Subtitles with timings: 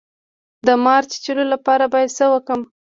[0.67, 2.61] د مار د چیچلو لپاره باید څه وکړم؟